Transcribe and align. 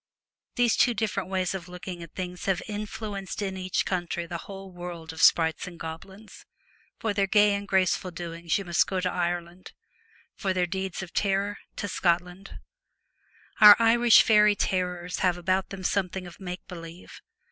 These 0.55 0.77
two 0.77 0.95
different 0.95 1.29
ways 1.29 1.53
of 1.53 1.67
looking 1.69 2.01
at 2.01 2.15
things 2.15 2.45
have 2.45 2.63
influenced 2.67 3.39
in 3.39 3.55
each 3.55 3.85
country 3.85 4.25
the 4.25 4.39
whole 4.39 4.71
world 4.71 5.13
of 5.13 5.21
sprites 5.21 5.67
and 5.67 5.79
goblins. 5.79 6.43
For 6.97 7.13
their 7.13 7.27
gay 7.27 7.53
and 7.53 7.67
graceful 7.67 8.09
doings 8.09 8.57
you 8.57 8.63
179 8.63 8.63
The 8.63 8.69
must 8.69 8.87
go 8.87 8.99
to 8.99 9.15
Ireland; 9.15 9.73
for 10.35 10.53
their 10.55 10.65
deeds 10.65 11.03
of 11.03 11.13
Celtic. 11.13 11.21
Twilight, 11.21 11.37
terror 11.37 11.57
to 11.75 11.87
Scotland. 11.87 12.59
Our 13.59 13.75
Irish 13.77 14.23
faery 14.23 14.55
terrors 14.55 15.19
have 15.19 15.37
about 15.37 15.69
them 15.69 15.83
something 15.83 16.25
of 16.25 16.39
make 16.39 16.67
believe. 16.67 17.21